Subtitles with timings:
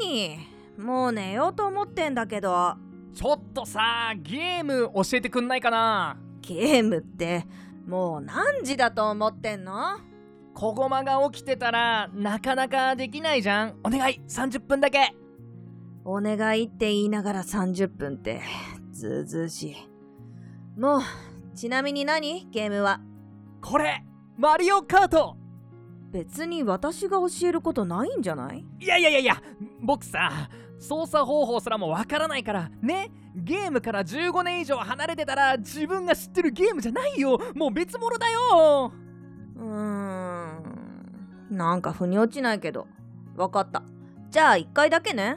[0.00, 0.38] に
[0.76, 2.74] もう寝ようと思ってんだけど。
[3.12, 6.16] ちょっとさゲーム教えてくんないかな？
[6.42, 7.44] ゲームって
[7.84, 9.98] もう何時だと思ってんの？
[10.54, 13.80] 小駒が起きてたらなかなかできないじゃん。
[13.82, 15.12] お願い30分だけ。
[16.04, 18.42] お願いって言いながら30分って
[18.92, 19.76] ずうずうしい。
[20.78, 21.00] もう
[21.56, 22.48] ちなみに何？
[22.52, 23.00] ゲームは。
[23.60, 24.04] これ
[24.38, 25.36] マリオカート
[26.10, 28.64] 別に私が教えることないんじゃない？
[28.80, 29.42] いやいやいやいや
[29.80, 37.38] 僕さ操作方法すらもわからないからねゲームから15年以上離れてたら自分が知ってるゲームじゃないよ。
[37.54, 38.92] もう別物だよ。
[39.56, 41.48] うーん。
[41.50, 42.88] なんか腑に落ちないけど。
[43.36, 43.84] わかった。
[44.30, 45.36] じゃあ1回だけね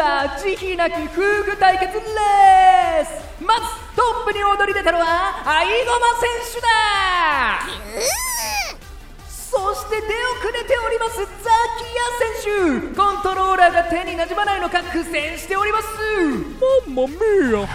[0.00, 3.60] あ始まりました慈悲なき夫婦対決レースまず
[3.96, 5.04] トップに躍り出たのは
[5.46, 6.66] アイゴマ選手だ。
[9.28, 11.24] そして出遅れておりますザ
[11.78, 12.02] キヤ
[12.42, 12.96] 選手。
[12.96, 15.86] コントローラーが手になじまないのか苦戦しております。
[16.88, 17.14] マンマミ
[17.54, 17.68] ア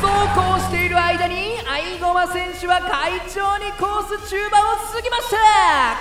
[0.00, 5.36] そうこうしている間にアイゴマ選手は快調にコース中盤を過ぎました。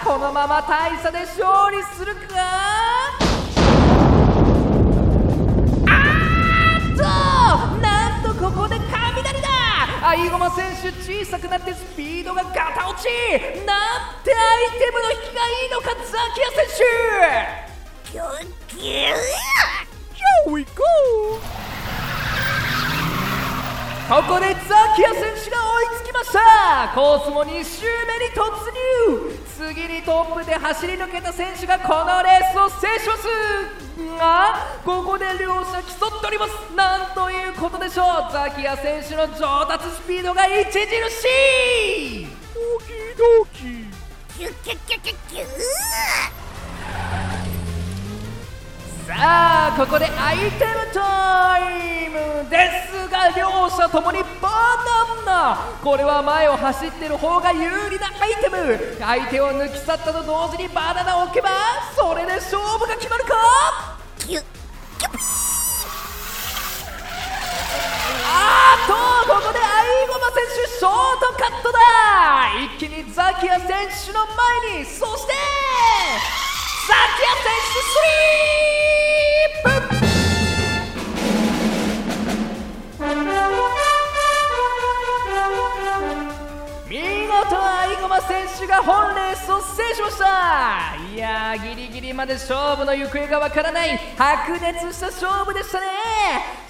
[0.05, 2.46] このまま大差で勝利するか
[10.57, 13.05] 選手小さくなってスピードがガタ落ち
[13.63, 18.21] なんてアイテムの引きがいいのかザキヤ選手キュ
[18.67, 19.13] キュ
[20.47, 20.81] Here we go!
[24.09, 25.36] ここでザキヤ選
[26.31, 28.43] 手が追いつきましたコースも2周目に突
[28.73, 29.31] 入。
[29.57, 33.27] 次にトップで走り抜けた選手がこのレースを制します。
[34.17, 36.51] がここで両者競っております。
[36.75, 38.31] なんということでしょう。
[38.31, 40.71] ザキヤ選手の上達スピードが著
[41.09, 41.25] し
[42.23, 43.59] いドキドキ
[44.37, 45.45] キュキュキュキュキュ
[49.07, 52.66] さあここでアイテムタイムです。
[53.35, 54.49] 両者ともにバ
[55.25, 58.97] ナナこれは前を走ってる方が有利なアイテム。
[58.99, 61.49] 相手を抜き去ったと同時にバナナを置けば
[61.95, 63.35] それで勝負が決まるか？
[68.29, 68.93] あーっと
[69.33, 69.56] ここで
[87.37, 93.95] 見事アイゴマ選手が本レースを制しましたいやーギリギリまで勝負の行方がわからない。
[94.17, 95.85] 白熱した勝負でしたね。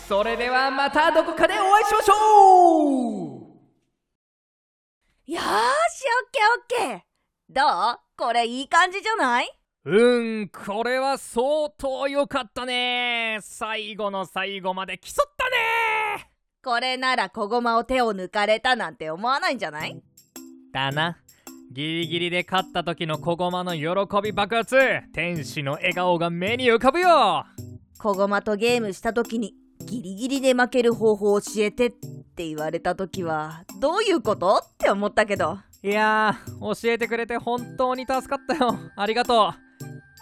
[0.07, 3.29] それではまたどこかでお会いしましょう。
[5.31, 5.41] よーしオッ
[6.31, 6.99] ケーオッケー。
[7.49, 7.61] ど
[7.93, 7.99] う？
[8.17, 9.49] これいい感じじゃない？
[9.85, 13.39] うんこれは相当良かったね。
[13.41, 16.29] 最後の最後まで競ったね。
[16.61, 20.01] これなら小駒を手を抜かれたなんて思わないんじゃない？
[20.73, 21.17] だな。
[21.71, 24.77] ギリギリで勝った時の小駒の喜び爆発。
[25.13, 27.45] 天使の笑顔が目に浮かぶよ。
[27.97, 29.53] 小駒とゲームした時に
[29.85, 35.59] ギリギリで負ける方法を教えてって言われた時はどういうことって思ったけど。
[35.83, 38.77] いやー教えてくれて本当に助かったよ。
[38.95, 39.53] ありがとう。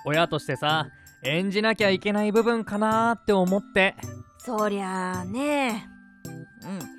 [0.06, 0.88] 親としてさ
[1.24, 3.96] 演じなきゃいけない部分かなーって思って。
[4.40, 5.88] そりゃあね。
[6.64, 6.95] うん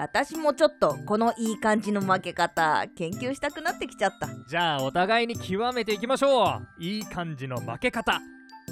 [0.00, 4.28] 私もちょっとこのいい感じの負け方研究したくなってきちゃった。
[4.48, 6.66] じゃあお互いに極めていきましょう。
[6.78, 8.20] いい感じの負け方。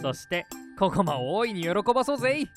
[0.01, 0.47] そして
[0.79, 2.49] ここも大いに喜ばそうぜ。